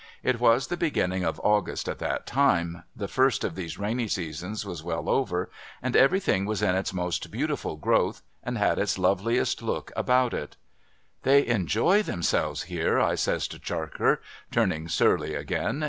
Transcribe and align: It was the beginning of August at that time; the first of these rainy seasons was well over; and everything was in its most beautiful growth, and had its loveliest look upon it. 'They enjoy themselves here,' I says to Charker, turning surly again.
It 0.23 0.39
was 0.39 0.65
the 0.65 0.77
beginning 0.77 1.23
of 1.23 1.39
August 1.43 1.87
at 1.87 1.99
that 1.99 2.25
time; 2.25 2.85
the 2.95 3.07
first 3.07 3.43
of 3.43 3.53
these 3.53 3.77
rainy 3.77 4.07
seasons 4.07 4.65
was 4.65 4.81
well 4.83 5.07
over; 5.07 5.51
and 5.79 5.95
everything 5.95 6.45
was 6.47 6.63
in 6.63 6.73
its 6.73 6.91
most 6.91 7.29
beautiful 7.29 7.75
growth, 7.75 8.23
and 8.43 8.57
had 8.57 8.79
its 8.79 8.97
loveliest 8.97 9.61
look 9.61 9.91
upon 9.95 10.33
it. 10.33 10.55
'They 11.21 11.45
enjoy 11.45 12.01
themselves 12.01 12.63
here,' 12.63 12.99
I 12.99 13.13
says 13.13 13.47
to 13.49 13.59
Charker, 13.59 14.23
turning 14.49 14.87
surly 14.87 15.35
again. 15.35 15.79